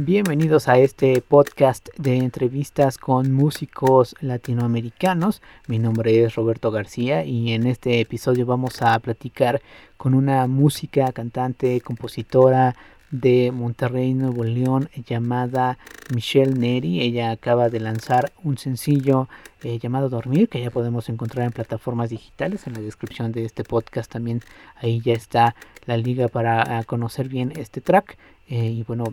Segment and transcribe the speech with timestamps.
[0.00, 5.42] Bienvenidos a este podcast de entrevistas con músicos latinoamericanos.
[5.66, 9.60] Mi nombre es Roberto García y en este episodio vamos a platicar
[9.96, 12.76] con una música, cantante, compositora
[13.10, 15.78] de Monterrey, Nuevo León, llamada
[16.14, 17.00] Michelle Neri.
[17.00, 19.28] Ella acaba de lanzar un sencillo
[19.64, 22.68] eh, llamado Dormir, que ya podemos encontrar en plataformas digitales.
[22.68, 24.42] En la descripción de este podcast también
[24.76, 28.16] ahí ya está la liga para conocer bien este track.
[28.46, 29.12] Eh, y bueno,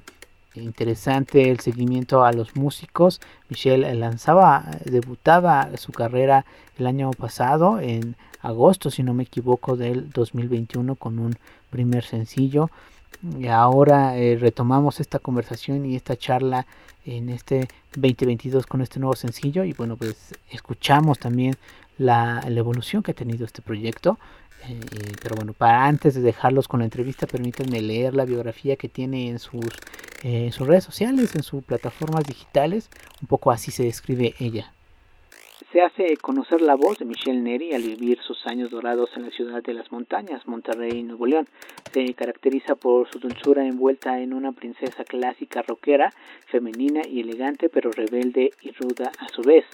[0.62, 3.22] interesante el seguimiento a los músicos.
[3.50, 6.46] Michelle lanzaba, debutaba su carrera
[6.78, 11.36] el año pasado, en agosto, si no me equivoco, del 2021 con un
[11.70, 12.70] primer sencillo.
[13.40, 16.66] Y ahora eh, retomamos esta conversación y esta charla
[17.06, 21.56] en este 2022 con este nuevo sencillo y bueno pues escuchamos también
[21.98, 24.18] la, la evolución que ha tenido este proyecto
[24.70, 28.90] eh, pero bueno, para antes de dejarlos con la entrevista, permítanme leer la biografía que
[28.90, 29.66] tiene en sus,
[30.24, 32.90] eh, sus redes sociales, en sus plataformas digitales.
[33.22, 34.72] Un poco así se describe ella.
[35.72, 39.30] Se hace conocer la voz de Michelle Neri al vivir sus años dorados en la
[39.32, 41.48] ciudad de las montañas, Monterrey, Nuevo León.
[41.92, 46.14] Se caracteriza por su dulzura envuelta en una princesa clásica rockera,
[46.48, 49.66] femenina y elegante, pero rebelde y ruda a su vez.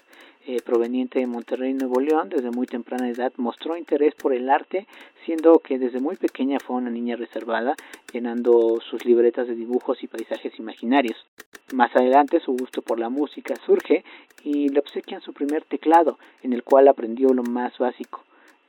[0.48, 4.88] Eh, proveniente de Monterrey, Nuevo León, desde muy temprana edad mostró interés por el arte,
[5.24, 7.76] siendo que desde muy pequeña fue una niña reservada,
[8.12, 11.28] llenando sus libretas de dibujos y paisajes imaginarios.
[11.74, 14.04] Más adelante su gusto por la música surge
[14.44, 18.24] y le obsequian su primer teclado, en el cual aprendió lo más básico.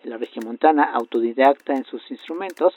[0.04, 2.76] La regiomontana, autodidacta en sus instrumentos,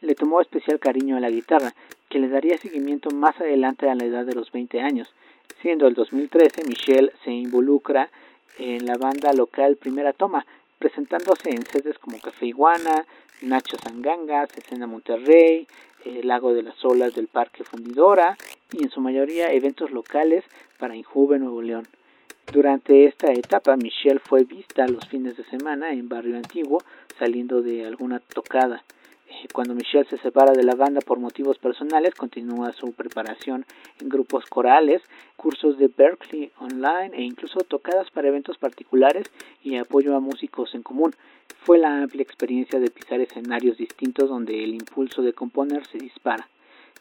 [0.00, 1.74] le tomó especial cariño a la guitarra,
[2.08, 5.14] que le daría seguimiento más adelante a la edad de los 20 años.
[5.60, 8.10] Siendo el 2013, Michelle se involucra
[8.58, 10.46] en la banda local Primera Toma,
[10.78, 13.06] presentándose en sedes como Café Iguana,
[13.40, 15.66] Nacho Sangangas, Escena Monterrey,
[16.04, 18.36] el Lago de las Olas del Parque Fundidora
[18.72, 20.44] y en su mayoría eventos locales
[20.78, 21.86] para Injuve Nuevo León.
[22.52, 26.82] Durante esta etapa, Michelle fue vista los fines de semana en Barrio Antiguo
[27.18, 28.82] saliendo de alguna tocada.
[29.52, 33.66] Cuando Michelle se separa de la banda por motivos personales, continúa su preparación
[34.00, 35.02] en grupos corales,
[35.36, 39.26] cursos de Berkeley online e incluso tocadas para eventos particulares
[39.62, 41.14] y apoyo a músicos en común.
[41.64, 46.48] Fue la amplia experiencia de pisar escenarios distintos donde el impulso de componer se dispara,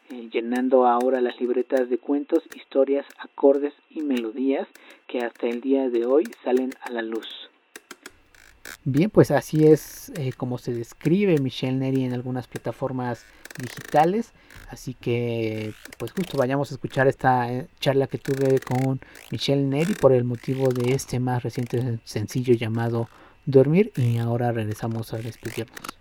[0.10, 4.68] eh, llenando ahora las libretas de cuentos, historias, acordes y melodías
[5.08, 7.51] que hasta el día de hoy salen a la luz.
[8.84, 13.26] Bien, pues así es eh, como se describe Michelle Neri en algunas plataformas
[13.60, 14.32] digitales.
[14.70, 19.94] Así que, pues justo vayamos a escuchar esta eh, charla que tuve con Michelle Neri
[19.94, 23.10] por el motivo de este más reciente sencillo llamado
[23.46, 23.92] Dormir.
[23.96, 26.01] Y ahora regresamos a despedirnos.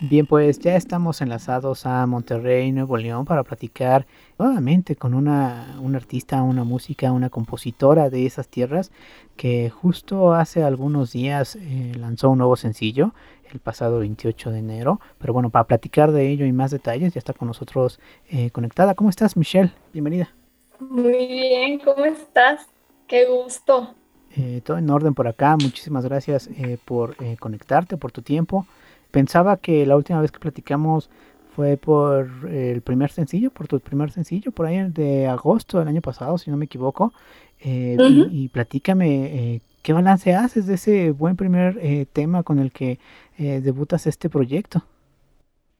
[0.00, 4.06] Bien, pues ya estamos enlazados a Monterrey, Nuevo León, para platicar
[4.38, 8.92] nuevamente con una, artista, una música, una compositora de esas tierras
[9.36, 13.12] que justo hace algunos días eh, lanzó un nuevo sencillo
[13.52, 15.00] el pasado 28 de enero.
[15.18, 17.98] Pero bueno, para platicar de ello y más detalles, ya está con nosotros
[18.30, 18.94] eh, conectada.
[18.94, 19.72] ¿Cómo estás, Michelle?
[19.92, 20.32] Bienvenida.
[20.78, 22.68] Muy bien, ¿cómo estás?
[23.08, 23.94] Qué gusto.
[24.36, 25.56] Eh, todo en orden por acá.
[25.60, 26.48] Muchísimas gracias
[26.84, 28.64] por conectarte, por tu tiempo.
[29.10, 31.10] Pensaba que la última vez que platicamos
[31.58, 36.00] fue por el primer sencillo, por tu primer sencillo, por ahí de agosto del año
[36.00, 37.12] pasado, si no me equivoco.
[37.60, 37.96] Eh,
[38.30, 43.00] y, platícame, eh, ¿qué balance haces de ese buen primer eh, tema con el que
[43.38, 44.84] debutas este proyecto?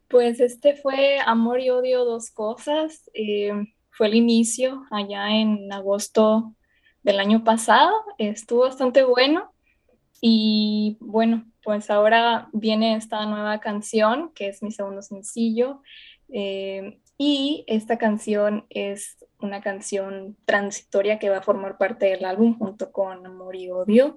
[0.08, 3.08] Pues este fue Amor y Odio, dos cosas.
[3.90, 6.54] fue el inicio allá en agosto
[7.02, 7.92] del año pasado.
[8.19, 9.52] Estuvo bastante bueno.
[10.20, 15.82] Y bueno, pues ahora viene esta nueva canción, que es mi segundo sencillo,
[16.32, 22.56] eh, y esta canción es una canción transitoria que va a formar parte del álbum
[22.56, 24.16] junto con Amor y Odio.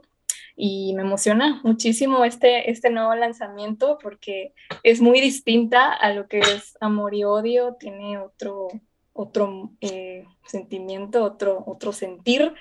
[0.56, 4.54] Y me emociona muchísimo este, este nuevo lanzamiento porque
[4.84, 8.70] es muy distinta a lo que es Amor y Odio, tiene otro,
[9.12, 12.54] otro eh, sentimiento, otro, otro sentir.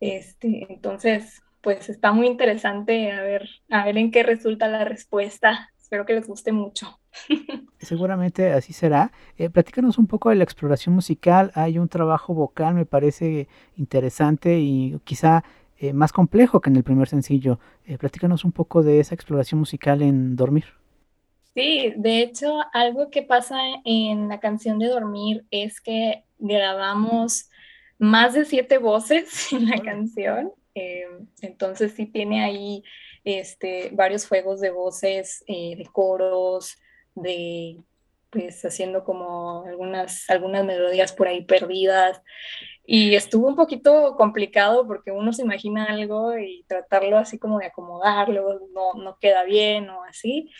[0.00, 5.72] Este, entonces, pues está muy interesante a ver, a ver en qué resulta la respuesta.
[5.76, 7.00] Espero que les guste mucho.
[7.80, 9.10] Seguramente así será.
[9.36, 11.50] Eh, platícanos un poco de la exploración musical.
[11.56, 15.42] Hay un trabajo vocal, me parece interesante y quizá
[15.78, 17.58] eh, más complejo que en el primer sencillo.
[17.84, 20.66] Eh, platícanos un poco de esa exploración musical en Dormir.
[21.52, 27.50] Sí, de hecho, algo que pasa en la canción de Dormir es que grabamos
[27.98, 30.52] más de siete voces en la canción.
[30.76, 32.84] Em, entonces sí tiene ahí
[33.24, 36.76] este, varios juegos de voces, eh, de coros,
[37.14, 37.78] de
[38.28, 42.20] pues haciendo como algunas, algunas melodías por ahí perdidas.
[42.84, 47.66] Y estuvo un poquito complicado porque uno se imagina algo y tratarlo así como de
[47.66, 50.50] acomodarlo, no, no queda bien o así.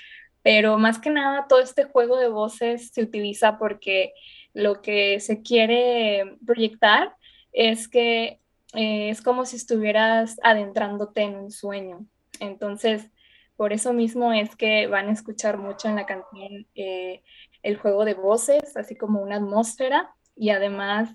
[0.43, 4.15] Pero más que nada todo este juego de voces se utiliza porque
[4.55, 7.15] lo que se quiere proyectar
[7.53, 8.41] es que
[8.77, 12.07] eh, es como si estuvieras adentrándote en un sueño.
[12.41, 13.11] Entonces,
[13.57, 17.23] por eso mismo es que van a escuchar mucho en la canción eh,
[17.63, 21.15] el juego de voces, así como una atmósfera, y además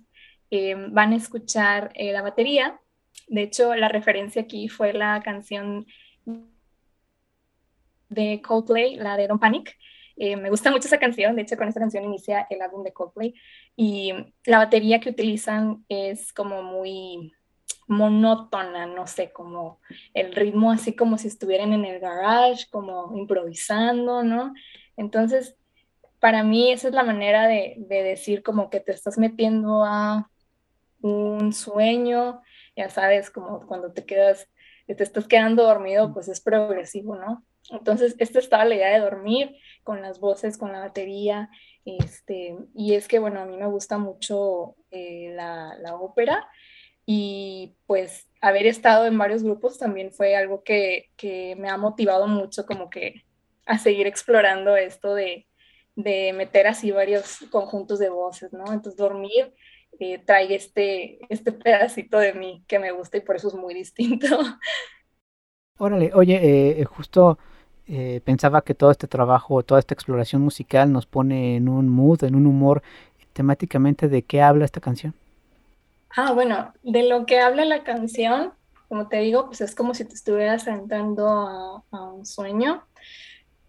[0.49, 2.81] eh, van a escuchar la batería.
[3.27, 5.85] De hecho, la referencia aquí fue la canción
[8.09, 9.77] de Coldplay, la de Don't Panic.
[10.17, 13.35] me gusta mucho esa canción, de hecho con esta canción inicia el álbum de Coldplay
[13.75, 14.13] y
[14.45, 17.31] la batería que utilizan es como muy
[17.91, 19.79] monótona, no sé, como
[20.13, 24.53] el ritmo así como si estuvieran en el garage, como improvisando, ¿no?
[24.97, 25.57] Entonces,
[26.19, 30.29] para mí esa es la manera de, decir como que te estás metiendo a
[31.01, 32.41] un sueño,
[32.75, 34.47] ya sabes, como cuando te quedas,
[34.87, 37.43] te estás quedando dormido, pues es progresivo, ¿no?
[37.71, 41.49] Entonces, esta estaba la idea de dormir con las voces, con la batería,
[41.85, 46.47] este, y es que, bueno, a mí me gusta mucho eh, la, la ópera,
[47.05, 51.09] y pues haber estado en varios grupos también fue algo que,
[51.57, 53.23] me ha motivado mucho como que
[53.65, 55.47] a seguir explorando esto de,
[55.95, 58.63] meter así varios conjuntos de voces, ¿no?
[58.71, 59.53] Entonces dormir
[59.99, 63.73] eh, trae este, este pedacito de mí que me gusta y por eso es muy
[63.73, 64.27] distinto.
[65.77, 66.39] Órale, oye,
[66.79, 67.37] eh, justo
[67.87, 72.23] eh, pensaba que todo este trabajo, toda esta exploración musical nos pone en un mood,
[72.23, 72.81] en un humor
[73.33, 75.13] temáticamente de qué habla esta canción.
[76.15, 78.53] Ah, bueno, de lo que habla la canción
[78.91, 81.29] como te digo, pues es como si te estuvieras entrando
[81.93, 82.83] a, un sueño.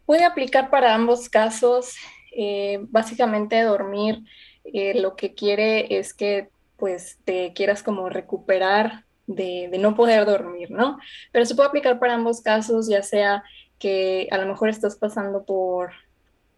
[0.04, 1.94] Puede aplicar para ambos casos.
[2.36, 4.24] Eh, básicamente dormir
[4.64, 10.26] eh, lo que quiere es que pues te quieras como recuperar de, de, no poder
[10.26, 10.98] dormir, ¿no?
[11.30, 13.44] Pero se puede aplicar para ambos casos, ya sea
[13.78, 15.92] que a lo mejor estás pasando por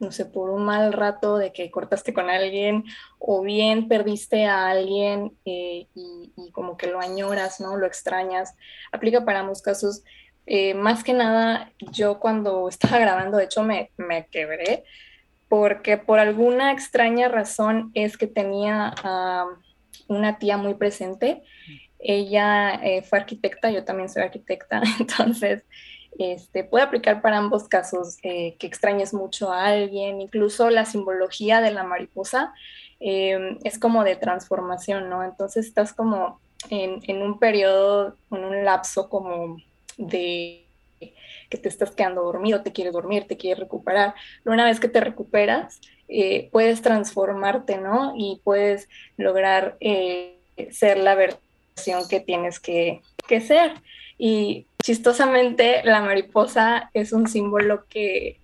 [0.04, 2.84] no sé, por un mal rato de que cortaste con alguien
[3.18, 7.76] o bien perdiste a alguien eh, y, como que lo añoras, ¿no?
[7.76, 8.54] Lo extrañas.
[8.92, 10.04] Aplica para ambos casos.
[10.46, 14.84] Eh, más que nada, yo cuando estaba grabando, de hecho, me, me quebré
[15.48, 19.46] porque por alguna extraña razón es que tenía a
[20.08, 21.42] una tía muy presente.
[21.98, 25.62] Ella eh, fue arquitecta, yo también soy arquitecta, entonces
[26.18, 31.60] este, puede aplicar para ambos casos, eh, que extrañes mucho a alguien, incluso la simbología
[31.60, 32.54] de la mariposa
[33.00, 35.24] eh, es como de transformación, ¿no?
[35.24, 36.40] Entonces estás como
[36.70, 39.58] en, un periodo, en un lapso como
[39.98, 40.64] de
[41.50, 44.14] que te estás quedando dormido, te quieres dormir, te quieres recuperar.
[44.42, 48.14] Pero una vez que te recuperas, eh, puedes transformarte, ¿no?
[48.16, 49.76] Y puedes lograr
[50.70, 53.74] ser la versión que tienes que, que ser.
[54.16, 58.38] Y chistosamente la mariposa es un símbolo que,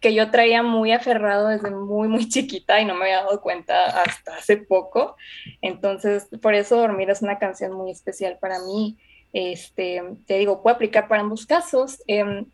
[0.00, 4.00] que yo traía muy aferrado desde muy, muy chiquita y no me había dado cuenta
[4.00, 5.16] hasta hace poco.
[5.60, 8.96] Entonces, por eso Dormir es una canción muy especial para mí.
[9.34, 12.02] Este, te digo, puede aplicar para ambos casos.
[12.06, 12.46] Em,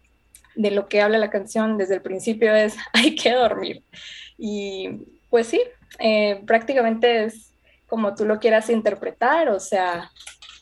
[0.57, 3.85] de lo que habla la canción desde el principio es hay que dormir.
[4.37, 5.63] Y pues sí,
[6.01, 7.53] eh, prácticamente es
[7.87, 10.11] como tú lo quieras interpretar, o sea,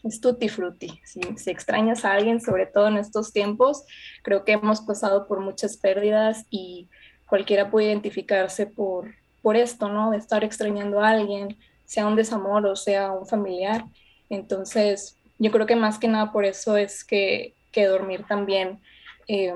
[0.07, 1.01] es tutti frutti.
[1.05, 1.21] Si,
[1.51, 3.85] extrañas a alguien, sobre todo en estos tiempos,
[4.23, 6.89] creo que hemos pasado por muchas pérdidas y
[7.27, 10.11] cualquiera puede identificarse por, por esto, ¿no?
[10.11, 13.85] De estar extrañando a alguien, sea un desamor o sea un familiar.
[14.31, 18.81] Entonces, yo creo que más que nada por eso es que, que dormir también
[19.29, 19.55] eh,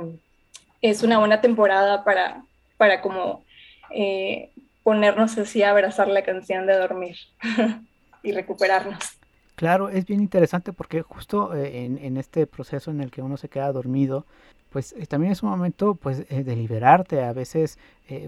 [0.82, 2.44] es una buena temporada para,
[2.76, 3.44] para como
[3.90, 4.50] eh,
[4.82, 7.16] ponernos así a abrazar la canción de dormir
[8.22, 9.19] y recuperarnos.
[9.60, 13.50] Claro, es bien interesante porque justo eh, en, este proceso en el que uno se
[13.50, 14.24] queda dormido,
[14.70, 17.22] pues eh, también es un momento pues eh, de liberarte.
[17.22, 17.78] A veces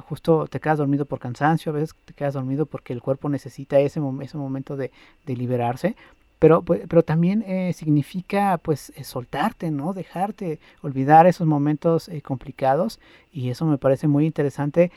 [0.00, 3.80] justo te quedas dormido por cansancio, a veces te quedas dormido porque el cuerpo necesita
[3.80, 4.90] ese, ese momento de,
[5.24, 5.96] liberarse.
[6.38, 9.94] Pero, pues, pero también significa pues soltarte, ¿no?
[9.94, 13.00] Dejarte, olvidar esos momentos complicados
[13.32, 14.92] y eso me parece muy interesante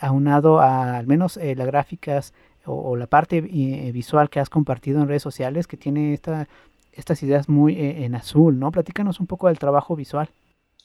[0.00, 2.32] aunado a al menos las gráficas
[2.64, 6.48] o, la parte eh, visual que has compartido en redes sociales que tiene esta,
[6.92, 8.70] estas ideas muy eh, en azul, ¿no?
[8.70, 10.28] Platícanos un poco del trabajo visual.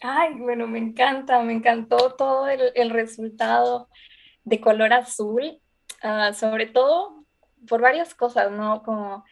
[0.02, 3.88] Ay, bueno, me encanta, me encantó todo el, resultado
[4.44, 5.60] de color azul,
[6.04, 7.26] ah, sobre todo
[7.68, 8.84] por varias cosas, ¿no?
[8.84, 9.24] Como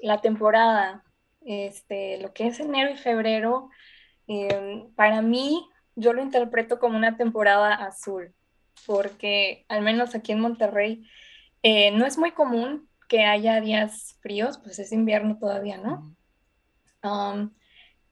[0.00, 1.04] la temporada,
[1.44, 3.68] este, lo que es enero y febrero,
[4.26, 8.32] em, para mí yo lo interpreto como una temporada azul,
[8.86, 11.04] porque al menos aquí en Monterrey
[11.62, 16.16] eh, no es muy común que haya días fríos, pues es invierno todavía, ¿no?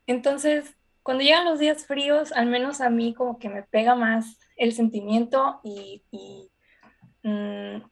[0.06, 4.36] entonces, cuando llegan los días fríos, al menos a mí como que me pega más
[4.56, 6.02] el sentimiento y,
[7.22, 7.82] mm,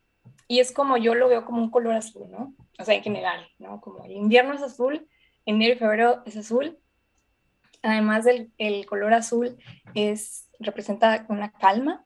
[0.49, 2.55] y, es como yo lo veo como un color azul, ¿no?
[2.79, 3.81] O sea, en general, ¿no?
[3.81, 5.09] Como el invierno es azul,
[5.47, 6.79] enero y febrero es azul.
[7.83, 9.57] Además del el color azul
[9.95, 12.05] es, representa una calma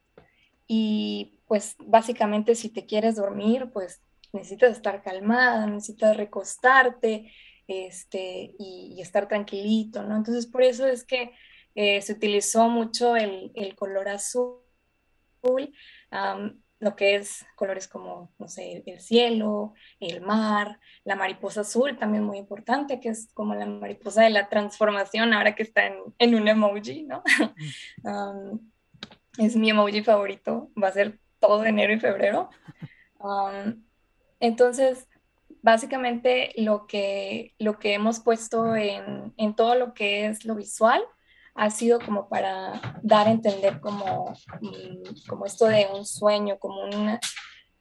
[0.67, 4.01] y pues básicamente si te quieres dormir, pues
[4.33, 7.31] necesitas estar calmada, necesitas recostarte
[7.67, 10.17] este, y, estar tranquilito, ¿no?
[10.17, 11.33] Entonces por eso es que
[11.75, 14.63] eh, se utilizó mucho el, color azul,
[16.81, 22.25] lo que es colores como, no sé, el cielo, el mar, la mariposa azul, también
[22.25, 25.83] muy importante, que es como la mariposa de la transformación, ahora que está
[26.19, 27.23] en, un emoji, ¿no?
[28.05, 29.45] Mm.
[29.45, 32.49] es mi emoji favorito, va a ser todo enero y febrero.
[34.41, 35.07] Entonces,
[35.61, 41.03] básicamente lo que, lo que hemos puesto en, en, todo lo que es lo visual
[41.55, 46.83] ha sido como para dar a entender como, mm, como esto de un sueño, como,
[46.85, 47.21] una,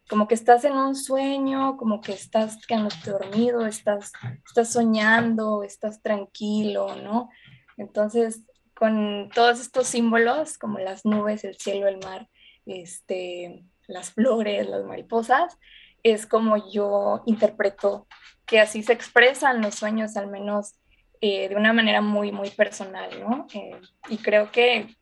[0.09, 4.11] como que estás en un sueño, como que estás quedándote dormido, estás,
[4.45, 7.29] estás soñando, estás tranquilo, ¿no?
[7.77, 8.43] Entonces,
[8.75, 12.27] con todos estos símbolos, como las nubes, el cielo, el mar,
[12.71, 15.57] este, las flores, las mariposas,
[16.03, 18.07] es como yo interpreto
[18.45, 20.75] que así se expresan los sueños, al menos
[21.21, 23.47] eh, de una manera muy, muy personal, ¿no?
[23.53, 24.95] Eh, y creo que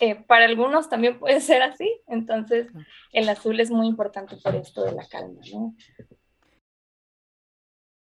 [0.00, 2.66] eh, para algunos también puede ser así, entonces
[3.12, 5.74] el azul es muy importante por esto de la calma, ¿no?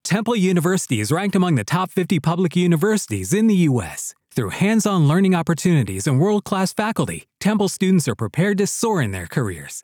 [0.04, 4.16] Temple University is ranked among the top 50 public universities in the U.S.
[4.40, 9.02] Through hands on learning opportunities and world class faculty, Temple students are prepared to soar
[9.02, 9.84] in their careers.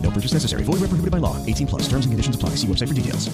[0.11, 0.63] No purchase necessary.
[0.63, 1.37] Void where prohibited by law.
[1.45, 1.83] 18 plus.
[1.87, 2.57] Terms and conditions apply.
[2.57, 3.31] See website for details.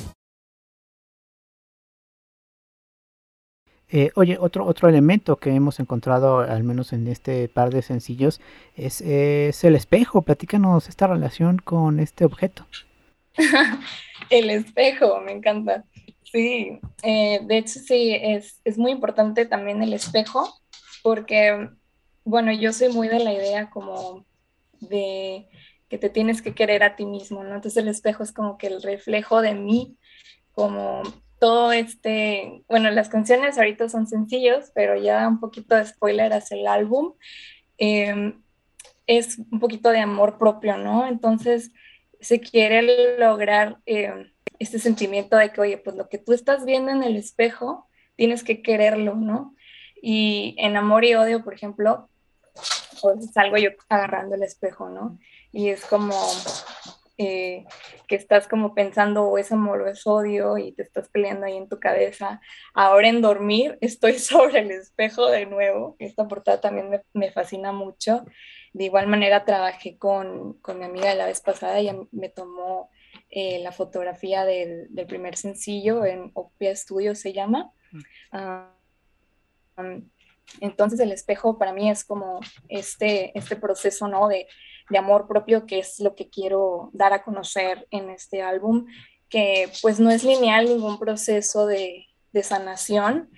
[3.89, 8.41] Eh, oye, otro, otro elemento que hemos encontrado, al menos en este par de sencillos,
[8.75, 10.22] es, es el espejo.
[10.22, 12.67] Platícanos esta relación con este objeto.
[14.29, 15.86] el espejo, me encanta.
[16.24, 20.53] Sí, eh, de hecho sí, es, es, muy importante también el espejo,
[21.01, 21.69] porque,
[22.25, 24.25] bueno, yo soy muy de la idea como
[24.81, 25.48] de
[25.89, 27.56] que te tienes que querer a ti mismo, ¿no?
[27.56, 29.98] Entonces el espejo es como que el reflejo de mí,
[30.51, 31.03] como
[31.39, 36.58] todo este, bueno, las canciones ahorita son sencillos, pero ya un poquito de spoiler hacia
[36.58, 37.13] el álbum,
[37.77, 38.34] eh,
[39.06, 41.08] es un poquito de amor propio, ¿no?
[41.08, 41.72] Entonces
[42.20, 43.77] se quiere lograr...
[43.86, 47.88] Eh, este sentimiento de que, oye, pues lo que tú estás viendo en el espejo,
[48.15, 49.56] tienes que quererlo, ¿no?
[50.01, 52.10] Y en amor y odio, por ejemplo,
[53.01, 55.20] pues salgo yo agarrando el espejo, ¿no?
[55.51, 56.16] Y es como
[57.20, 57.66] eh,
[58.07, 61.57] que estás como pensando o es amor o es odio y te estás peleando ahí
[61.57, 62.40] en tu cabeza.
[62.74, 65.96] Ahora en dormir estoy sobre el espejo de nuevo.
[66.00, 68.24] Esta portada también me, me fascina mucho.
[68.74, 72.92] De igual manera trabajé con, con mi amiga de la vez pasada, ella me tomó
[73.29, 77.72] eh, la fotografía del, del, primer sencillo en Opia Studio se llama.
[78.31, 80.10] Um,
[80.62, 84.27] entonces el espejo para mí es como este, este proceso ¿no?
[84.27, 84.48] de,
[84.89, 88.87] de, amor propio que es lo que quiero dar a conocer en este álbum,
[89.29, 93.29] que pues no es lineal ningún proceso de, de sanación,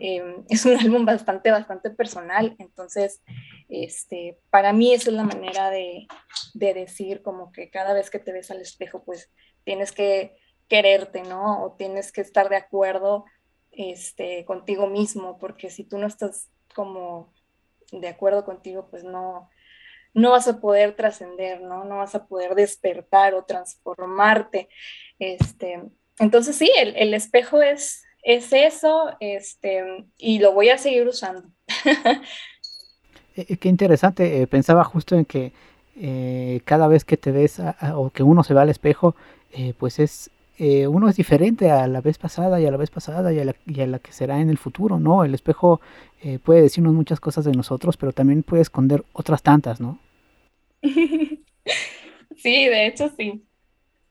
[0.00, 3.22] eh, es un álbum bastante, bastante personal, entonces
[3.68, 6.06] este, para mí esa es la manera de,
[6.54, 9.30] de, decir como que cada vez que te ves al espejo, pues
[9.64, 10.36] tienes que
[10.68, 11.64] quererte, ¿no?
[11.64, 13.24] O tienes que estar de acuerdo
[13.72, 17.32] este, contigo mismo, porque si tú no estás como
[17.90, 19.50] de acuerdo contigo, pues no,
[20.14, 21.84] no vas a poder trascender, ¿no?
[21.84, 24.68] No vas a poder despertar o transformarte.
[25.18, 25.82] Este,
[26.18, 31.48] entonces sí, el, el espejo es, es eso, este, y lo voy a seguir usando.
[33.34, 35.54] Eh, qué interesante, eh, pensaba justo en que
[35.96, 37.62] eh, cada vez que te ves
[37.94, 39.16] o que uno se va al espejo,
[39.52, 40.30] eh, pues es
[40.64, 43.44] eh, uno es diferente a la vez pasada y a la vez pasada y a
[43.44, 45.24] la, y a la que será en el futuro, ¿no?
[45.24, 45.80] El espejo
[46.22, 49.98] eh, puede decirnos muchas cosas de nosotros, pero también puede esconder otras tantas, ¿no?
[52.36, 53.44] Sí, de hecho sí.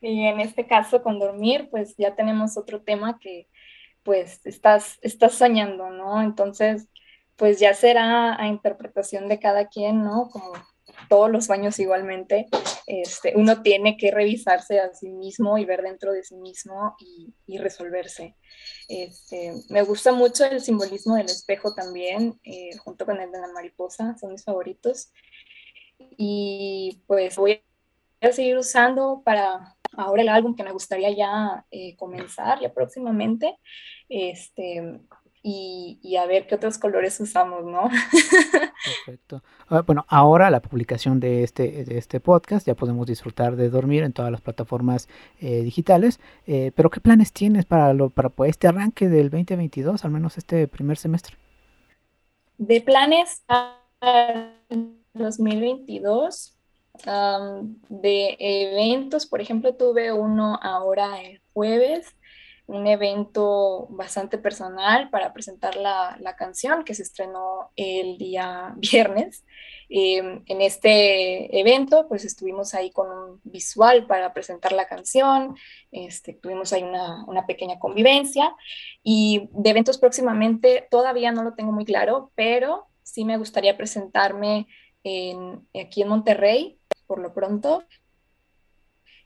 [0.02, 3.48] Y en este caso con dormir, pues ya tenemos otro tema que
[4.04, 6.22] pues estás, estás soñando, ¿no?
[6.22, 6.88] Entonces,
[7.38, 10.30] pues ya será a interpretación de cada quien, ¿no?
[10.30, 10.54] Como
[11.12, 12.48] todos los sueños igualmente,
[12.88, 17.34] este, uno tiene que revisarse a sí mismo y ver dentro de sí mismo y,
[17.46, 18.38] y resolverse.
[18.88, 23.50] Este, me gusta mucho el simbolismo del espejo también, eh, junto con el de la
[23.50, 25.12] mariposa, son mis favoritos.
[26.16, 27.62] Y pues voy
[28.22, 33.58] a seguir usando para ahora el álbum que me gustaría ya eh, comenzar ya próximamente.
[34.08, 35.02] Este,
[35.44, 37.90] y, y, a ver qué otros colores usamos, ¿no?
[39.06, 39.44] Perfecto.
[39.68, 44.04] Ah, bueno, ahora la publicación de este, de este podcast ya podemos disfrutar de dormir
[44.04, 48.68] en todas las plataformas eh, digitales, eh, pero ¿qué planes tienes para, lo, para este
[48.68, 51.38] arranque del 2022, al menos este primer semestre?
[52.58, 53.80] De planes a
[55.14, 56.56] 2022,
[57.08, 62.16] um, de eventos, por ejemplo, tuve uno ahora el jueves,
[62.72, 69.46] un evento bastante personal para presentar la, la canción que se estrenó el día viernes.
[69.90, 75.58] Em, en este evento, pues estuvimos ahí con un visual para presentar la canción,
[75.92, 78.56] este, tuvimos ahí una, una, pequeña convivencia
[79.04, 84.66] y de eventos próximamente todavía no lo tengo muy claro, pero sí me gustaría presentarme
[85.04, 87.84] en, aquí en Monterrey por lo pronto.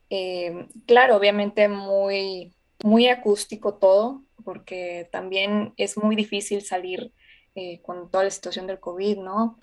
[0.09, 2.54] Em, claro, obviamente muy,
[2.85, 7.11] muy acústico todo, porque también es muy difícil salir
[7.55, 9.57] eh, con toda la situación del COVID, ¿no?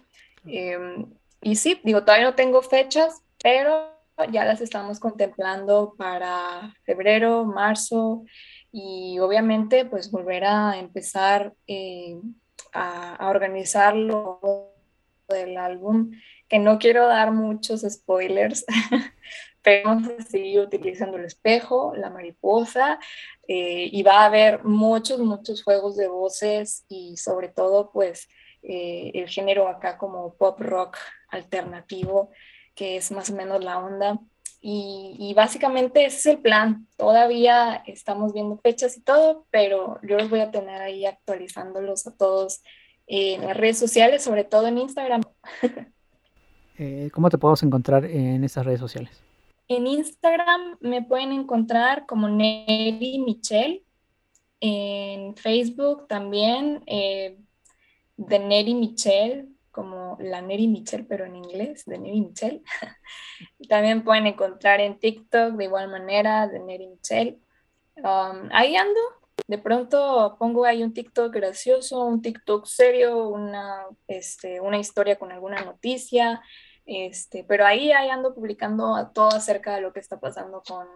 [0.44, 1.06] Em,
[1.40, 3.92] y sí, digo, todavía no tengo fechas, pero
[4.32, 8.24] ya las estamos contemplando para febrero, marzo
[8.72, 12.20] y obviamente pues volver a empezar eh,
[12.72, 14.72] a, a organizar lo
[15.28, 16.10] del álbum,
[16.48, 18.64] que no quiero dar muchos spoilers,
[19.62, 22.98] pero vamos a seguir utilizando el espejo, la mariposa,
[23.48, 28.28] eh, y va a haber muchos, muchos juegos de voces y sobre todo pues
[28.62, 30.96] eh, el género acá como pop rock
[31.28, 32.30] alternativo,
[32.74, 34.18] que es más o menos la onda.
[34.64, 36.86] Y, básicamente ese es el plan.
[36.96, 42.16] Todavía estamos viendo fechas y todo, pero yo los voy a tener ahí actualizándolos a
[42.16, 42.62] todos
[43.08, 45.22] en las redes sociales, sobre todo en Instagram.
[46.78, 49.22] Eh, ¿Cómo te podemos encontrar en esas redes sociales?
[49.68, 53.84] En Instagram me pueden encontrar como Neri Michelle.
[54.60, 57.38] En Facebook también, eh,
[58.16, 62.62] de Neri Michelle, como la Neri Michelle, pero en inglés, de Neri Michelle.
[63.68, 67.38] también pueden encontrar en TikTok de igual manera, de Neri Michelle.
[67.96, 69.00] Um, ahí ando.
[69.48, 75.32] De pronto pongo ahí un TikTok gracioso, un TikTok serio, una, este, una historia con
[75.32, 76.42] alguna noticia,
[76.86, 80.86] este, pero ahí, ahí ando publicando todo acerca de lo que está pasando con,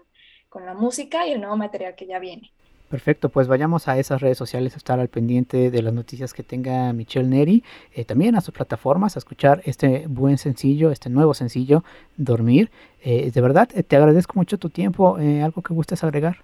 [0.49, 2.53] con la música y el nuevo material que ya viene.
[2.89, 6.45] Perfecto, pues vayamos a esas redes sociales a estar al pendiente de las noticias que
[6.45, 11.35] tenga Michelle Neri, eh, también a sus plataformas, a escuchar este buen sencillo, este nuevo
[11.35, 11.83] sencillo,
[12.17, 12.71] Dormir.
[13.03, 15.17] Eh, de verdad, eh, te agradezco mucho tu tiempo.
[15.17, 16.39] ¿Algo que gustes agregar?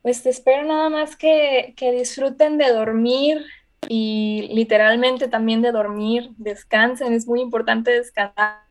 [0.00, 3.44] Pues te espero nada más que, que disfruten de dormir
[3.86, 8.63] y literalmente también de dormir, descansen, es muy importante descansar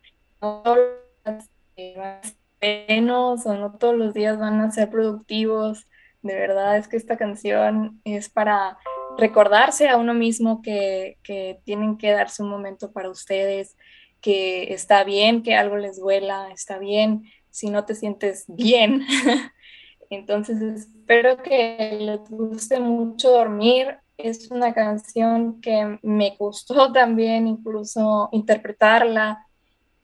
[3.46, 5.88] o no todos los días van a ser productivos.
[6.22, 8.78] De verdad es que esta canción es para
[9.18, 13.78] recordarse a uno mismo que, que tienen que darse un momento para ustedes,
[14.22, 19.02] que está bien que algo les duela, está bien si no te sientes bien.
[20.10, 23.98] Entonces espero que les guste mucho dormir.
[24.18, 29.46] Es una canción que me gustó también incluso interpretarla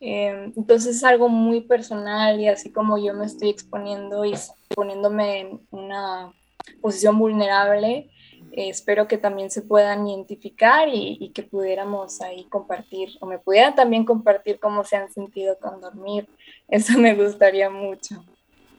[0.00, 4.32] Em, entonces es algo muy personal y así como yo me estoy exponiendo y
[4.74, 6.32] poniéndome en una
[6.80, 8.08] posición vulnerable,
[8.52, 13.74] eh, espero que también se puedan identificar y, que pudiéramos ahí compartir o me pudieran
[13.74, 16.26] también compartir cómo se han sentido con dormir.
[16.68, 18.24] Eso me gustaría mucho.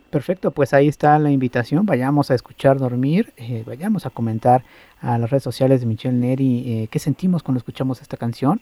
[0.10, 1.86] Perfecto, pues ahí está la invitación.
[1.86, 4.66] Vayamos a escuchar dormir, eh, vayamos a comentar
[5.00, 8.60] a las redes sociales de Michelle Neri eh, qué sentimos cuando escuchamos esta canción.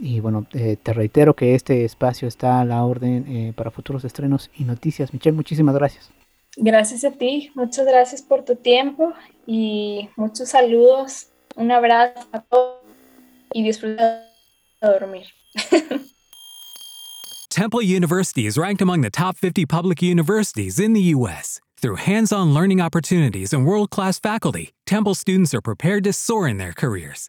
[0.00, 4.02] Y bueno, eh, te reitero que este espacio está a la orden eh, para futuros
[4.04, 5.12] estrenos y noticias.
[5.12, 6.10] Michelle, muchísimas gracias.
[6.56, 9.12] Gracias a ti, muchas gracias por tu tiempo
[9.46, 11.28] y muchos saludos.
[11.54, 12.80] Un abrazo a todos
[13.52, 14.26] y disfruta
[14.80, 15.26] de dormir.
[17.50, 21.60] Temple University is ranked among the top 50 public universities in the U.S.
[21.76, 26.48] Through hands on learning opportunities and world class faculty, Temple students are prepared to soar
[26.48, 27.28] in their careers.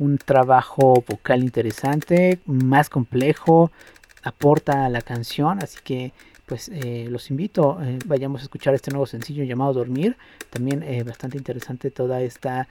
[0.00, 3.70] un trabajo vocal interesante, más complejo,
[4.22, 6.12] aporta a la canción, así que
[6.46, 10.16] pues eh, los invito, eh, vayamos a escuchar este nuevo sencillo llamado Dormir,
[10.48, 12.66] también eh, bastante interesante toda esta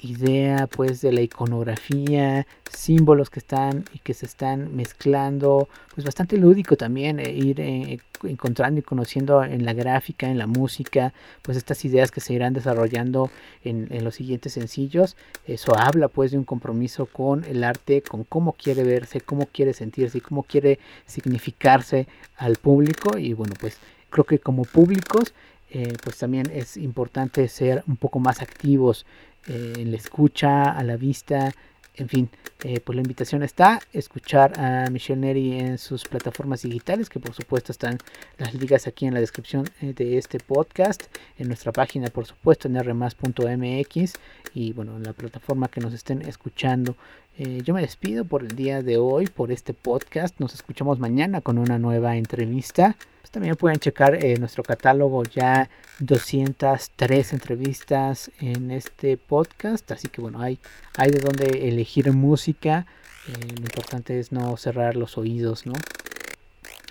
[0.00, 6.36] idea pues de la iconografía, símbolos que están y que se están mezclando, pues bastante
[6.36, 11.56] lúdico también eh, ir eh, encontrando y conociendo en la gráfica, en la música, pues
[11.56, 13.30] estas ideas que se irán desarrollando
[13.64, 15.16] en, los siguientes sencillos.
[15.46, 19.72] Eso habla pues de un compromiso con el arte, con cómo quiere verse, cómo quiere
[19.72, 22.06] sentirse y cómo quiere significarse
[22.36, 23.78] al público y bueno pues
[24.10, 25.34] creo que como públicos
[25.70, 29.04] eh, pues también es importante ser un poco más activos
[29.48, 31.52] eh, en la escucha, a la vista,
[31.96, 32.30] en fin,
[32.64, 37.34] eh, pues la invitación está, escuchar a Michelle Neri en sus plataformas digitales, que por
[37.34, 37.98] supuesto están
[38.38, 41.04] las ligas aquí en la descripción eh, de este podcast,
[41.38, 44.12] en nuestra página por supuesto en rmas.mx
[44.54, 46.96] y bueno, en la plataforma que nos estén escuchando.
[47.38, 51.42] Eh, yo me despido por el día de hoy, por este podcast, nos escuchamos mañana
[51.42, 52.96] con una nueva entrevista.
[53.20, 55.68] Pues también pueden checar eh, nuestro catálogo ya
[55.98, 60.58] 203 entrevistas en este podcast, así que bueno, hay,
[60.96, 62.86] hay de donde elegir música.
[63.28, 65.74] Eh, lo importante es no cerrar los oídos, ¿no?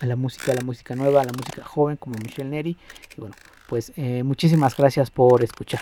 [0.02, 2.78] A la música, a la música nueva, a la música joven como Michelle Neri.
[3.18, 3.36] Y bueno,
[3.68, 5.82] pues muchísimas gracias por escuchar.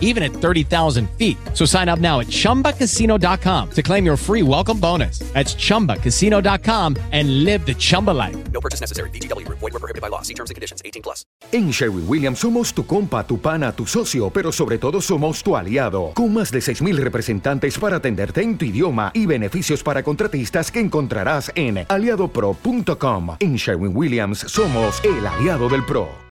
[0.00, 1.36] even at 30,000 feet.
[1.54, 5.20] So sign up now at chumbacasino.com to claim your free welcome bonus.
[5.32, 8.36] That's chumbacasino.com and live the Chumba life.
[8.52, 9.10] No purchase necessary.
[9.10, 10.22] VGW, void, were prohibited by law.
[10.22, 11.24] See terms and conditions 18 plus.
[11.52, 15.56] En Sherwin Williams somos tu compa, tu pana, tu socio, pero sobre todo somos tu
[15.56, 16.12] aliado.
[16.14, 20.80] Con más de 6,000 representantes para atenderte en tu idioma y beneficios para contratistas que
[20.80, 23.36] encontrarás en aliadopro.com.
[23.40, 26.08] En Sherwin Williams somos el aliado del pro.